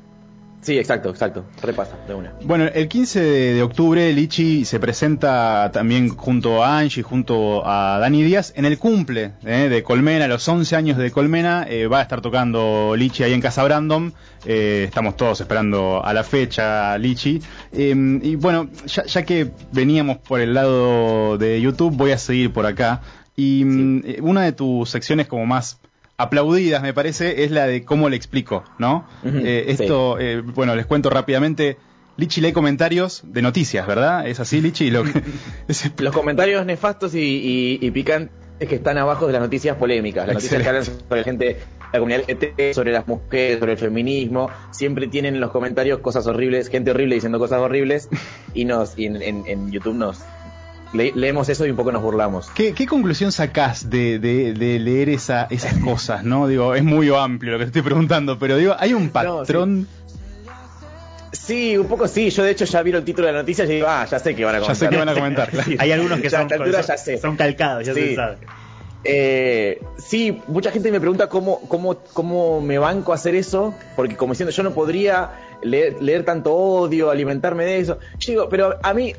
Sí, 0.62 0.78
exacto, 0.78 1.10
exacto, 1.10 1.44
repasa, 1.60 1.96
de 2.06 2.14
una. 2.14 2.34
Bueno, 2.44 2.66
el 2.72 2.86
15 2.86 3.20
de, 3.20 3.62
octubre 3.62 4.12
Lichi 4.12 4.64
se 4.64 4.78
presenta 4.78 5.70
también 5.72 6.08
junto 6.10 6.62
a 6.62 6.78
Angie, 6.78 7.02
junto 7.02 7.66
a 7.66 7.98
Dani 7.98 8.22
Díaz, 8.22 8.52
en 8.54 8.64
el 8.64 8.78
cumple 8.78 9.32
eh, 9.44 9.68
de 9.68 9.82
Colmena, 9.82 10.28
los 10.28 10.46
11 10.46 10.76
años 10.76 10.98
de 10.98 11.10
Colmena, 11.10 11.66
eh, 11.68 11.88
va 11.88 11.98
a 11.98 12.02
estar 12.02 12.20
tocando 12.20 12.94
Lichi 12.96 13.24
ahí 13.24 13.32
en 13.32 13.40
Casa 13.40 13.64
Brandon, 13.64 14.14
eh, 14.44 14.84
estamos 14.86 15.16
todos 15.16 15.40
esperando 15.40 16.04
a 16.04 16.12
la 16.12 16.22
fecha 16.22 16.96
Lichi, 16.96 17.42
Eh, 17.72 18.20
y 18.22 18.36
bueno, 18.36 18.68
ya, 18.86 19.04
ya 19.04 19.24
que 19.24 19.50
veníamos 19.72 20.18
por 20.18 20.40
el 20.40 20.54
lado 20.54 21.38
de 21.38 21.60
YouTube, 21.60 21.96
voy 21.96 22.12
a 22.12 22.18
seguir 22.18 22.52
por 22.52 22.66
acá, 22.66 23.00
y 23.36 23.64
mm, 23.64 24.02
eh, 24.04 24.18
una 24.20 24.42
de 24.42 24.52
tus 24.52 24.90
secciones 24.90 25.26
como 25.26 25.46
más 25.46 25.80
aplaudidas, 26.16 26.82
me 26.82 26.92
parece, 26.94 27.44
es 27.44 27.50
la 27.50 27.66
de 27.66 27.84
cómo 27.84 28.08
le 28.08 28.16
explico, 28.16 28.64
¿no? 28.78 29.06
Eh, 29.24 29.64
sí. 29.76 29.82
esto, 29.84 30.18
eh, 30.20 30.40
bueno, 30.40 30.74
les 30.76 30.86
cuento 30.86 31.10
rápidamente. 31.10 31.78
Lichi 32.18 32.40
lee 32.42 32.52
comentarios 32.52 33.22
de 33.24 33.40
noticias, 33.42 33.86
¿verdad? 33.86 34.26
¿Es 34.28 34.38
así, 34.38 34.60
Lichi? 34.60 34.90
Lo 34.90 35.02
que- 35.04 35.22
Los 35.98 36.14
comentarios 36.14 36.64
nefastos 36.66 37.14
y, 37.14 37.18
y- 37.20 37.78
y 37.80 37.90
picantes 37.90 38.30
que 38.68 38.74
están 38.76 38.98
abajo 38.98 39.26
de 39.26 39.32
las 39.32 39.42
noticias 39.42 39.76
polémicas, 39.76 40.26
las 40.26 40.34
noticias 40.34 40.62
que 40.62 40.68
hablan 40.68 40.84
sobre 40.84 41.16
la 41.16 41.24
gente, 41.24 41.56
la 41.92 41.98
comunidad 41.98 42.20
LGBT, 42.28 42.74
sobre 42.74 42.92
las 42.92 43.08
mujeres, 43.08 43.58
sobre 43.58 43.72
el 43.72 43.78
feminismo, 43.78 44.50
siempre 44.70 45.08
tienen 45.08 45.34
en 45.34 45.40
los 45.40 45.50
comentarios 45.50 45.98
cosas 46.00 46.26
horribles, 46.28 46.68
gente 46.68 46.90
horrible 46.92 47.14
diciendo 47.16 47.38
cosas 47.40 47.58
horribles 47.60 48.08
y 48.54 48.64
nos 48.66 48.96
y 48.98 49.06
en, 49.06 49.20
en- 49.20 49.44
en 49.46 49.72
YouTube 49.72 49.94
nos 49.96 50.20
le- 50.92 51.12
leemos 51.14 51.48
eso 51.48 51.66
y 51.66 51.70
un 51.70 51.76
poco 51.76 51.92
nos 51.92 52.02
burlamos. 52.02 52.50
¿Qué, 52.50 52.72
qué 52.74 52.86
conclusión 52.86 53.32
sacás 53.32 53.88
de, 53.90 54.18
de- 54.18 54.52
de 54.54 54.78
leer 54.78 55.08
esa, 55.08 55.46
esas 55.50 55.74
cosas, 55.84 56.24
no? 56.24 56.46
Digo, 56.48 56.74
es 56.74 56.84
muy 56.84 57.08
amplio 57.14 57.52
lo 57.52 57.58
que 57.58 57.64
te 57.64 57.68
estoy 57.68 57.82
preguntando, 57.82 58.38
pero 58.38 58.56
digo, 58.56 58.74
hay 58.78 58.92
un 58.94 59.10
patrón... 59.10 59.86
Sí, 61.32 61.76
un 61.78 61.86
poco 61.86 62.06
sí. 62.08 62.28
Yo 62.30 62.44
de 62.44 62.50
hecho 62.50 62.64
ya 62.66 62.82
vi 62.82 62.90
el 62.92 63.04
título 63.04 63.26
de 63.26 63.32
la 63.32 63.38
noticia 63.40 63.64
y 63.64 63.68
digo, 63.68 63.86
ah, 63.88 64.06
ya 64.08 64.18
sé 64.18 64.34
que 64.34 64.44
van 64.44 64.54
a 64.54 64.58
Ya 64.58 64.62
comentar. 64.64 64.76
sé 64.76 64.90
que 64.90 64.96
van 64.98 65.08
a 65.08 65.14
comentar, 65.14 65.50
claro. 65.50 65.64
Sí. 65.70 65.76
Hay 65.78 65.90
algunos 65.92 66.20
que 66.20 66.28
Ya 66.28 66.38
son, 66.42 66.52
altura 66.52 66.82
son, 66.82 66.94
ya 66.96 66.98
sé. 67.02 67.18
son 67.18 67.36
calcados, 67.36 67.86
ya 67.86 67.94
Sí. 67.94 68.00
se 68.00 68.14
sabe. 68.14 68.36
Eh, 69.04 69.80
sí, 69.98 70.40
mucha 70.46 70.70
gente 70.70 70.92
me 70.92 71.00
pregunta 71.00 71.28
cómo, 71.28 71.60
cómo, 71.68 71.96
cómo 72.12 72.60
me 72.60 72.78
banco 72.78 73.12
a 73.12 73.16
hacer 73.16 73.34
eso, 73.34 73.74
porque 73.96 74.14
como 74.14 74.34
diciendo, 74.34 74.52
yo 74.52 74.62
no 74.62 74.72
podría 74.74 75.30
leer, 75.62 76.02
leer 76.02 76.24
tanto 76.24 76.54
odio, 76.54 77.10
alimentarme 77.10 77.64
de 77.64 77.78
eso. 77.78 77.98
Yo 78.18 78.32
digo, 78.32 78.48
pero 78.48 78.78
a 78.82 78.94
mí, 78.94 79.12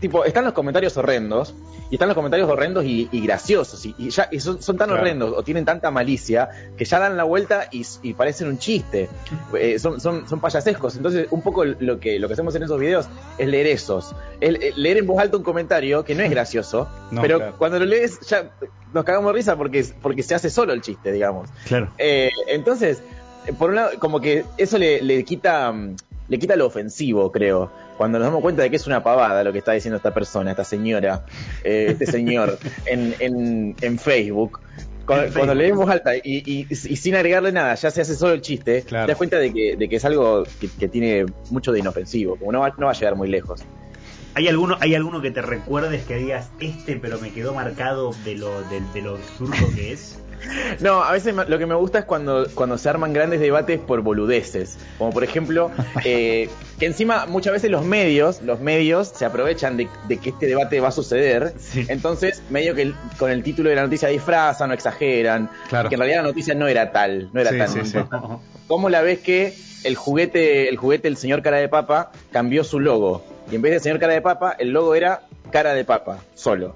tipo, 0.00 0.24
están 0.24 0.44
los 0.44 0.52
comentarios 0.52 0.96
horrendos, 0.96 1.54
y 1.90 1.96
están 1.96 2.08
los 2.08 2.14
comentarios 2.16 2.48
horrendos 2.48 2.86
y, 2.86 3.06
y 3.12 3.20
graciosos, 3.20 3.84
y, 3.84 3.94
y 3.98 4.08
ya 4.08 4.26
y 4.32 4.40
son, 4.40 4.62
son 4.62 4.78
tan 4.78 4.88
Claro. 4.88 5.02
horrendos 5.02 5.34
o 5.36 5.42
tienen 5.42 5.66
tanta 5.66 5.90
malicia 5.90 6.48
que 6.74 6.86
ya 6.86 6.98
dan 6.98 7.18
la 7.18 7.24
vuelta 7.24 7.68
y, 7.70 8.14
parecen 8.14 8.48
un 8.48 8.56
chiste. 8.58 9.10
Eh, 9.58 9.78
son, 9.78 10.00
son, 10.00 10.26
son 10.26 10.40
payasescos. 10.40 10.96
Entonces, 10.96 11.26
un 11.30 11.42
poco 11.42 11.66
lo 11.66 12.00
que, 12.00 12.18
lo 12.18 12.28
que 12.28 12.32
hacemos 12.32 12.54
en 12.54 12.62
esos 12.62 12.80
videos 12.80 13.08
es 13.36 13.46
leer 13.46 13.66
esos. 13.66 14.14
Leer 14.40 14.96
en 14.96 15.06
voz 15.06 15.20
alta 15.20 15.36
un 15.36 15.42
comentario 15.42 16.02
que 16.02 16.14
no 16.14 16.22
es 16.22 16.30
gracioso, 16.30 16.88
No, 17.10 17.20
pero 17.20 17.36
claro. 17.36 17.54
cuando 17.58 17.78
lo 17.78 17.84
lees 17.84 18.18
ya 18.20 18.50
nos 18.94 19.04
cagamos 19.04 19.30
de 19.32 19.38
risa 19.38 19.56
porque, 19.56 19.84
porque 20.00 20.22
se 20.22 20.34
hace 20.34 20.48
solo 20.48 20.72
el 20.72 20.80
chiste, 20.80 21.12
digamos. 21.12 21.50
Claro. 21.66 21.90
Eh, 21.98 22.30
entonces, 22.48 23.02
por 23.58 23.70
un 23.70 23.76
lado, 23.76 23.90
como 23.98 24.20
que 24.20 24.44
eso 24.58 24.78
le, 24.78 25.02
le 25.02 25.24
quita 25.24 25.72
mm, 25.72 25.96
le 26.28 26.38
quita 26.38 26.56
lo 26.56 26.66
ofensivo, 26.66 27.30
creo. 27.32 27.70
Cuando 27.98 28.18
nos 28.18 28.26
damos 28.28 28.40
cuenta 28.42 28.62
de 28.62 28.70
que 28.70 28.76
es 28.76 28.86
una 28.86 29.02
pavada 29.02 29.44
lo 29.44 29.52
que 29.52 29.58
está 29.58 29.72
diciendo 29.72 29.96
esta 29.96 30.14
persona, 30.14 30.50
esta 30.52 30.64
señora, 30.64 31.24
eh, 31.62 31.88
este 31.90 32.06
señor, 32.06 32.58
en, 32.86 33.14
en, 33.18 33.76
en 33.80 33.98
Facebook. 33.98 34.60
Cuando, 35.04 35.26
En 35.26 35.32
cuando 35.32 35.52
Facebook. 35.52 35.56
leemos 35.56 35.90
alta 35.90 36.16
y, 36.16 36.20
y- 36.24 36.66
y 36.70 36.74
sin 36.96 37.14
agregarle 37.16 37.52
nada, 37.52 37.74
ya 37.74 37.90
se 37.90 38.00
hace 38.00 38.14
solo 38.14 38.32
el 38.34 38.40
chiste, 38.40 38.82
Claro. 38.82 39.06
te 39.06 39.12
das 39.12 39.18
cuenta 39.18 39.38
de 39.38 39.52
que, 39.52 39.76
de 39.76 39.88
que 39.88 39.96
es 39.96 40.04
algo 40.04 40.44
que, 40.60 40.68
que 40.68 40.88
tiene 40.88 41.26
mucho 41.50 41.72
de 41.72 41.80
inofensivo, 41.80 42.36
como 42.36 42.52
no 42.52 42.60
va, 42.60 42.72
no 42.78 42.86
va 42.86 42.92
a 42.92 42.94
llegar 42.94 43.16
muy 43.16 43.28
lejos. 43.28 43.62
¿Hay 44.34 44.48
alguno, 44.48 44.76
¿Hay 44.80 44.94
alguno 44.94 45.20
que 45.20 45.30
te 45.30 45.42
recuerdes 45.42 46.04
que 46.04 46.16
digas 46.16 46.50
este, 46.60 46.96
pero 46.96 47.18
me 47.18 47.30
quedó 47.32 47.52
marcado 47.52 48.12
de 48.24 48.36
lo, 48.36 48.62
de, 48.62 48.80
de 48.94 49.02
lo 49.02 49.16
absurdo 49.16 49.66
que 49.74 49.92
es? 49.92 50.18
No, 50.80 51.02
a 51.02 51.12
veces 51.12 51.34
lo 51.34 51.58
que 51.58 51.66
me 51.66 51.74
gusta 51.74 52.00
es 52.00 52.04
cuando, 52.04 52.46
cuando 52.54 52.76
se 52.78 52.88
arman 52.88 53.12
grandes 53.12 53.40
debates 53.40 53.78
por 53.80 54.00
boludeces. 54.02 54.76
Como 54.98 55.10
por 55.12 55.24
ejemplo, 55.24 55.70
eh, 56.04 56.48
que 56.78 56.86
encima 56.86 57.26
muchas 57.26 57.52
veces 57.52 57.70
los 57.70 57.84
medios, 57.84 58.42
los 58.42 58.60
medios 58.60 59.08
se 59.08 59.24
aprovechan 59.24 59.76
de, 59.76 59.88
de 60.08 60.18
que 60.18 60.30
este 60.30 60.46
debate 60.46 60.80
va 60.80 60.88
a 60.88 60.92
suceder. 60.92 61.54
Sí. 61.58 61.84
Entonces, 61.88 62.42
medio 62.50 62.74
que 62.74 62.82
el- 62.82 62.94
con 63.18 63.30
el 63.30 63.42
título 63.42 63.70
de 63.70 63.76
la 63.76 63.82
noticia 63.82 64.08
disfrazan 64.08 64.70
o 64.70 64.74
exageran. 64.74 65.50
Claro. 65.68 65.88
Que 65.88 65.94
en 65.94 66.00
realidad 66.00 66.22
la 66.22 66.28
noticia 66.28 66.54
no 66.54 66.66
era 66.68 66.92
tal, 66.92 67.30
no 67.32 67.40
era 67.40 67.50
Sí, 67.50 67.58
tan 67.58 67.86
sí. 67.86 67.98
¿Cómo 68.68 68.88
la 68.88 69.02
ves 69.02 69.18
que 69.20 69.54
el 69.84 69.96
juguete, 69.96 70.68
el 70.68 70.76
juguete, 70.76 71.08
el 71.08 71.16
señor 71.16 71.42
cara 71.42 71.58
de 71.58 71.68
papa, 71.68 72.12
cambió 72.32 72.64
su 72.64 72.80
logo? 72.80 73.24
Y 73.50 73.56
en 73.56 73.62
vez 73.62 73.72
de 73.72 73.80
señor 73.80 73.98
cara 73.98 74.14
de 74.14 74.22
papa, 74.22 74.54
el 74.58 74.70
logo 74.70 74.94
era 74.94 75.22
cara 75.50 75.74
de 75.74 75.84
papa, 75.84 76.18
solo. 76.34 76.74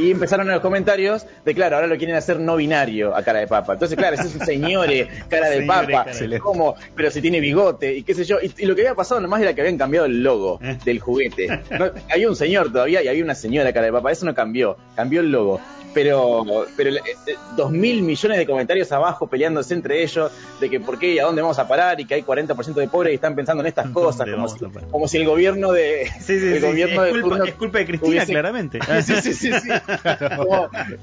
Y 0.00 0.10
empezaron 0.10 0.46
en 0.48 0.54
los 0.54 0.62
comentarios 0.62 1.26
de, 1.44 1.54
claro, 1.54 1.76
ahora 1.76 1.86
lo 1.88 1.96
quieren 1.96 2.16
hacer 2.16 2.40
no 2.40 2.56
binario 2.56 3.14
a 3.14 3.22
cara 3.22 3.40
de 3.40 3.46
papa. 3.46 3.74
Entonces, 3.74 3.96
claro, 3.98 4.14
ese 4.16 4.28
es 4.28 4.34
un 4.34 4.46
señore, 4.46 5.08
cara 5.28 5.48
de 5.50 5.62
papa. 5.62 6.04
cara 6.06 6.16
de. 6.16 6.38
¿Cómo? 6.38 6.74
Pero 6.96 7.10
si 7.10 7.20
tiene 7.20 7.40
bigote 7.40 7.94
y 7.94 8.02
qué 8.02 8.14
sé 8.14 8.24
yo. 8.24 8.38
Y, 8.42 8.52
y 8.58 8.66
lo 8.66 8.74
que 8.74 8.82
había 8.82 8.94
pasado 8.94 9.20
nomás 9.20 9.40
era 9.42 9.54
que 9.54 9.60
habían 9.60 9.78
cambiado 9.78 10.06
el 10.06 10.22
logo 10.22 10.58
Eh. 10.62 10.78
del 10.84 11.00
juguete. 11.00 11.48
No, 11.78 11.90
había 12.10 12.28
un 12.28 12.36
señor 12.36 12.72
todavía 12.72 13.02
y 13.02 13.08
había 13.08 13.22
una 13.24 13.34
señora 13.34 13.72
cara 13.72 13.86
de 13.86 13.92
papa. 13.92 14.10
Eso 14.10 14.24
no 14.26 14.34
cambió. 14.34 14.76
Cambió 14.96 15.20
el 15.20 15.30
logo. 15.30 15.60
Pero, 15.92 16.44
pero 16.76 16.90
eh, 16.90 17.00
eh, 17.26 17.34
dos 17.56 17.72
mil 17.72 18.02
millones 18.02 18.38
de 18.38 18.46
comentarios 18.46 18.92
abajo 18.92 19.26
peleándose 19.26 19.74
entre 19.74 20.04
ellos 20.04 20.30
de 20.60 20.70
que 20.70 20.78
por 20.78 21.00
qué 21.00 21.14
y 21.14 21.18
a 21.18 21.24
dónde 21.24 21.42
vamos 21.42 21.58
a 21.58 21.66
parar 21.66 22.00
y 22.00 22.04
que 22.04 22.14
hay 22.14 22.22
40% 22.22 22.74
de 22.74 22.86
pobres 22.86 23.10
y 23.10 23.14
están 23.16 23.34
pensando 23.34 23.60
en 23.64 23.66
estas 23.66 23.90
cosas. 23.92 24.18
¿Dónde 24.18 24.36
Como 24.36 25.08
si, 25.08 25.18
como 25.18 25.22
el 25.24 25.26
gobierno 25.26 25.72
de, 25.72 26.06
Sí, 26.20 26.38
sí, 26.38 26.46
el 26.46 26.60
sí, 26.60 26.60
gobierno 26.60 27.04
es, 27.04 27.12
de 27.14 27.20
culpa, 27.20 27.44
es 27.44 27.54
culpa 27.54 27.78
de 27.78 27.86
Cristina, 27.86 28.12
hubiese- 28.22 28.30
claramente. 28.32 28.78
Sí, 29.02 29.14
sí, 29.20 29.34
sí, 29.34 29.52
sí. 29.52 29.68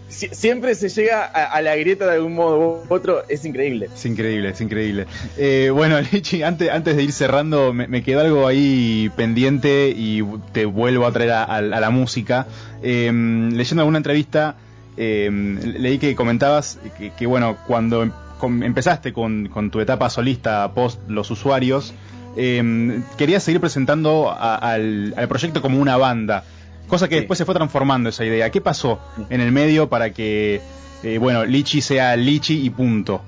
Siempre 0.10 0.75
se 0.75 0.89
llega 0.89 1.25
a, 1.25 1.62
la 1.62 1.75
grieta 1.75 2.06
de 2.06 2.15
algún 2.15 2.36
modo 2.36 2.58
u 2.58 2.94
otro, 2.94 3.24
es 3.27 3.46
increíble. 3.46 3.89
Es 3.94 4.06
increíble, 4.06 4.50
es 4.50 4.62
increíble. 4.62 5.06
Eh, 5.38 5.72
bueno, 5.74 6.00
Lichi, 6.12 6.44
antes, 6.44 6.70
antes 6.70 6.96
de 6.96 7.03
ir 7.03 7.12
cerrando, 7.12 7.74
me, 7.74 7.88
me 7.88 8.03
quedó 8.03 8.22
algo 8.22 8.48
ahí 8.48 9.12
pendiente 9.15 9.94
y 9.96 10.24
te 10.53 10.65
vuelvo 10.65 11.06
a 11.06 11.12
traer 11.12 11.32
a, 11.32 11.62
la 11.62 11.89
música. 11.89 12.48
Eh, 12.82 13.12
leyendo 13.12 13.82
alguna 13.82 13.98
entrevista, 13.98 14.56
eh, 14.98 15.29
leí 15.32 16.00
que 16.00 16.15
comentabas 16.15 16.79
que, 17.17 17.25
bueno, 17.25 17.58
cuando 17.67 18.03
em- 18.03 18.63
empezaste 18.63 19.13
con, 19.13 19.50
tu 19.72 19.79
etapa 19.79 20.10
solista 20.10 20.72
post 20.74 21.00
los 21.10 21.29
usuarios, 21.32 21.94
querías 22.36 23.41
seguir 23.41 23.60
presentando 23.60 24.36
al 24.38 25.25
proyecto 25.27 25.62
como 25.62 25.79
una 25.79 25.98
banda. 25.98 26.44
Cosa 26.88 27.08
que 27.08 27.15
Sí. 27.15 27.20
después 27.22 27.38
se 27.38 27.46
fue 27.46 27.53
transformando 27.56 28.10
esa 28.10 28.24
idea. 28.25 28.50
¿Qué 28.50 28.62
pasó 28.62 29.00
en 29.29 29.41
el 29.41 29.51
medio 29.51 29.89
para 29.89 30.12
que, 30.12 30.62
eh, 31.03 31.17
bueno, 31.17 31.46
Lichi 31.46 31.82
sea 31.82 32.15
Lichi 32.15 32.65
y 32.65 32.70
punto? 32.70 33.22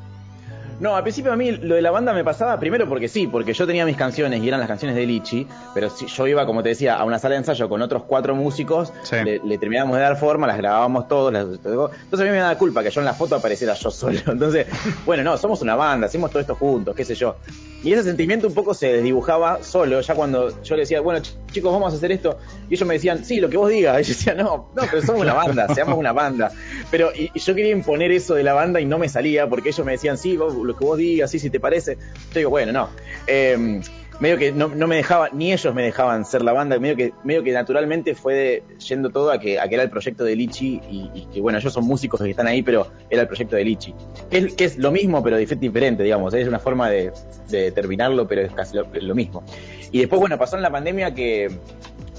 No, 0.79 0.95
al 0.95 1.03
principio 1.03 1.33
a 1.33 1.35
mí 1.35 1.51
lo 1.51 1.75
de 1.75 1.81
la 1.81 1.91
banda 1.91 2.13
me 2.13 2.23
pasaba 2.23 2.57
primero 2.57 2.87
porque 2.87 3.09
sí, 3.09 3.27
porque 3.27 3.51
yo 3.53 3.67
tenía 3.67 3.85
mis 3.85 3.97
canciones 3.97 4.41
y 4.41 4.47
eran 4.47 4.61
las 4.61 4.69
canciones 4.69 4.95
de 4.95 5.05
Lichi, 5.05 5.45
pero 5.73 5.89
si 5.89 6.05
yo 6.07 6.25
iba, 6.25 6.45
como 6.45 6.63
te 6.63 6.69
decía, 6.69 6.95
a 6.95 7.03
una 7.03 7.19
sala 7.19 7.33
de 7.33 7.39
ensayo 7.39 7.67
con 7.67 7.81
otros 7.81 8.03
cuatro 8.03 8.33
músicos, 8.33 8.93
Sí. 9.03 9.17
le, 9.25 9.41
le 9.43 9.57
terminábamos 9.57 9.97
de 9.97 10.03
dar 10.03 10.15
forma, 10.15 10.47
las 10.47 10.55
grabábamos 10.55 11.09
todos, 11.09 11.33
las- 11.33 11.47
entonces 11.47 11.91
a 12.21 12.23
mí 12.23 12.29
me 12.29 12.37
da 12.37 12.57
culpa 12.57 12.81
que 12.81 12.91
yo 12.91 13.01
en 13.01 13.05
la 13.05 13.13
foto 13.13 13.35
apareciera 13.35 13.73
yo 13.73 13.91
solo. 13.91 14.17
Entonces, 14.25 14.67
bueno, 15.05 15.21
no, 15.23 15.37
somos 15.37 15.61
una 15.61 15.75
banda, 15.75 16.07
hacemos 16.07 16.29
todo 16.31 16.39
esto 16.39 16.55
juntos, 16.55 16.95
qué 16.95 17.03
sé 17.03 17.13
yo. 17.13 17.35
Y 17.81 17.93
ese 17.93 18.03
sentimiento 18.03 18.47
un 18.47 18.53
poco 18.53 18.73
se 18.73 18.91
desdibujaba 18.91 19.63
solo, 19.63 20.01
ya 20.01 20.13
cuando 20.13 20.61
yo 20.63 20.75
le 20.75 20.81
decía, 20.81 20.99
bueno, 20.99 21.21
ch- 21.21 21.33
chicos, 21.51 21.71
vamos 21.71 21.93
a 21.93 21.95
hacer 21.97 22.11
esto, 22.11 22.37
y 22.69 22.73
ellos 22.73 22.85
me 22.87 22.95
decían, 22.95 23.23
sí, 23.23 23.39
lo 23.39 23.49
que 23.49 23.55
vos 23.57 23.69
digas. 23.69 23.97
Y 24.01 24.03
yo 24.03 24.13
decía, 24.13 24.33
no, 24.33 24.69
no, 24.75 24.81
pero 24.89 25.01
somos 25.01 25.21
una 25.21 25.33
banda, 25.33 25.67
seamos 25.73 25.97
una 25.97 26.11
banda. 26.11 26.51
Pero 26.91 27.11
y, 27.15 27.31
y 27.33 27.39
yo 27.39 27.55
quería 27.55 27.71
imponer 27.71 28.11
eso 28.11 28.35
de 28.35 28.43
la 28.43 28.53
banda 28.53 28.81
y 28.81 28.85
no 28.85 28.97
me 28.97 29.07
salía, 29.07 29.47
porque 29.47 29.69
ellos 29.69 29.85
me 29.85 29.93
decían, 29.93 30.17
sí, 30.17 30.35
vos- 30.35 30.53
lo 30.55 30.75
que 30.75 30.83
vos 30.83 30.97
digas, 30.97 31.31
sí, 31.31 31.39
si 31.39 31.49
te 31.49 31.59
parece. 31.59 31.95
Yo 32.33 32.39
digo, 32.39 32.49
bueno, 32.49 32.71
no. 32.73 32.89
Eh, 33.27 33.79
medio 34.19 34.37
que 34.37 34.51
no, 34.51 34.67
no 34.67 34.87
me 34.87 34.95
dejaba, 34.97 35.29
ni 35.31 35.53
ellos 35.53 35.73
me 35.73 35.83
dejaban 35.83 36.25
ser 36.25 36.41
la 36.43 36.51
banda, 36.53 36.77
medio 36.79 36.95
que, 36.95 37.13
medio 37.23 37.41
que 37.43 37.51
naturalmente 37.53 38.15
fue 38.15 38.33
de- 38.33 38.63
yendo 38.79 39.09
todo 39.09 39.31
a 39.31 39.39
que, 39.39 39.59
a 39.59 39.67
que 39.67 39.75
era 39.75 39.83
el 39.83 39.89
proyecto 39.89 40.23
de 40.23 40.35
Lichi 40.35 40.81
y, 40.89 41.09
y 41.13 41.25
que 41.33 41.39
bueno, 41.41 41.57
ellos 41.59 41.71
son 41.71 41.85
músicos 41.85 42.21
que 42.21 42.29
están 42.29 42.47
ahí, 42.47 42.61
pero 42.61 42.87
era 43.09 43.21
el 43.21 43.27
proyecto 43.27 43.55
de 43.55 43.63
Lichi. 43.63 43.93
Que 44.29 44.37
es, 44.39 44.53
que 44.55 44.65
es 44.65 44.77
lo 44.77 44.91
mismo, 44.91 45.23
pero 45.23 45.39
dif- 45.39 45.57
diferente, 45.57 46.03
digamos, 46.03 46.33
es 46.33 46.47
una 46.47 46.59
forma 46.59 46.89
de, 46.89 47.11
de 47.49 47.71
terminarlo, 47.71 48.27
pero 48.27 48.41
es 48.41 48.51
casi 48.53 48.75
lo, 48.75 48.87
lo 48.91 49.15
mismo. 49.15 49.43
Y 49.91 49.99
después, 49.99 50.19
bueno, 50.19 50.37
pasó 50.37 50.55
en 50.57 50.61
la 50.63 50.69
pandemia 50.71 51.13
que 51.13 51.49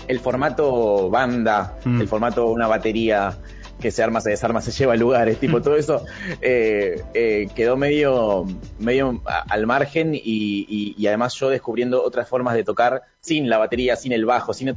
el 0.08 0.20
formato 0.20 1.10
banda, 1.10 1.76
Mm. 1.84 2.00
el 2.00 2.08
formato 2.08 2.46
una 2.50 2.66
batería 2.66 3.36
que 3.80 3.90
se 3.90 4.02
arma, 4.02 4.20
se 4.20 4.30
desarma, 4.30 4.60
se 4.60 4.70
lleva 4.70 4.92
a 4.92 4.96
lugares, 4.96 5.38
tipo 5.38 5.60
todo 5.62 5.76
eso, 5.76 6.04
eh, 6.40 7.02
eh, 7.14 7.48
quedó 7.54 7.76
medio, 7.76 8.46
medio 8.78 9.20
al 9.48 9.66
margen 9.66 10.14
y, 10.14 10.94
y- 10.96 11.06
además 11.08 11.34
yo 11.34 11.48
descubriendo 11.50 12.02
otras 12.04 12.28
formas 12.28 12.54
de 12.54 12.62
tocar 12.64 13.02
sin 13.20 13.48
la 13.48 13.58
batería, 13.58 13.96
sin 13.96 14.12
el 14.12 14.24
bajo, 14.26 14.52
sin- 14.54 14.76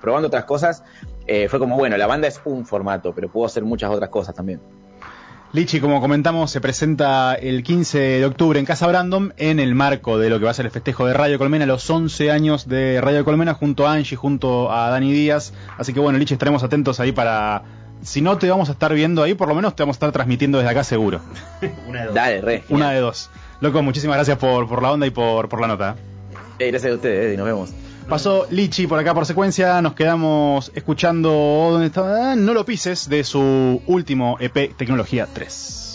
probando 0.00 0.28
otras 0.28 0.44
cosas, 0.44 0.84
eh, 1.26 1.48
fue 1.48 1.58
como, 1.58 1.76
bueno, 1.76 1.96
la 1.96 2.06
banda 2.06 2.28
es 2.28 2.40
un 2.44 2.64
formato, 2.66 3.14
pero 3.14 3.30
puedo 3.32 3.46
hacer 3.46 3.64
muchas 3.64 3.90
otras 3.90 4.10
cosas 4.10 4.34
también. 4.34 4.60
Lichi, 5.52 5.78
como 5.80 6.00
comentamos, 6.00 6.50
se 6.50 6.60
presenta 6.60 7.34
el 7.34 7.62
15 7.62 7.98
de 7.98 8.24
octubre 8.26 8.58
en 8.58 8.66
Casa 8.66 8.88
Brandom 8.88 9.30
en 9.36 9.60
el 9.60 9.76
marco 9.76 10.18
de 10.18 10.28
lo 10.28 10.40
que 10.40 10.46
va 10.46 10.50
a 10.50 10.54
ser 10.54 10.66
el 10.66 10.72
festejo 10.72 11.06
de 11.06 11.14
Radio 11.14 11.38
Colmena, 11.38 11.64
los 11.64 11.88
11 11.88 12.32
años 12.32 12.68
de 12.68 13.00
Radio 13.00 13.24
Colmena, 13.24 13.54
junto 13.54 13.86
a 13.86 13.92
Angie, 13.92 14.16
junto 14.16 14.72
a 14.72 14.90
Dani 14.90 15.12
Díaz. 15.12 15.52
Así 15.78 15.92
que 15.94 16.00
bueno, 16.00 16.18
Lichi, 16.18 16.34
estaremos 16.34 16.64
atentos 16.64 16.98
ahí 16.98 17.12
para... 17.12 17.62
Si 18.04 18.20
no 18.20 18.36
te 18.38 18.48
vamos 18.50 18.68
a 18.68 18.72
estar 18.72 18.92
viendo 18.92 19.22
ahí, 19.22 19.34
por 19.34 19.48
lo 19.48 19.54
menos 19.54 19.74
te 19.74 19.82
vamos 19.82 19.94
a 19.94 19.98
estar 19.98 20.12
transmitiendo 20.12 20.58
desde 20.58 20.70
acá 20.70 20.84
seguro. 20.84 21.20
Una 21.88 22.00
de 22.00 22.06
dos. 22.06 22.14
Dale, 22.14 22.40
re. 22.40 22.64
Una 22.68 22.90
de 22.90 23.00
dos. 23.00 23.30
Loco, 23.60 23.82
muchísimas 23.82 24.16
gracias 24.16 24.36
por, 24.38 24.68
por 24.68 24.82
la 24.82 24.92
onda 24.92 25.06
y 25.06 25.10
por, 25.10 25.48
por 25.48 25.60
la 25.60 25.66
nota. 25.66 25.96
Eh, 26.58 26.68
gracias 26.70 26.92
a 26.92 26.94
ustedes, 26.96 27.26
Eddie, 27.26 27.36
nos 27.36 27.46
vemos. 27.46 27.70
Pasó 28.08 28.46
Lichi 28.50 28.86
por 28.86 28.98
acá 28.98 29.14
por 29.14 29.24
secuencia, 29.24 29.80
nos 29.80 29.94
quedamos 29.94 30.70
escuchando 30.74 31.30
¿dónde 31.72 31.86
estaba? 31.86 32.32
Ah, 32.32 32.36
No 32.36 32.52
lo 32.52 32.66
pises 32.66 33.08
de 33.08 33.24
su 33.24 33.80
último 33.86 34.36
EP 34.40 34.76
Tecnología 34.76 35.26
3. 35.32 35.93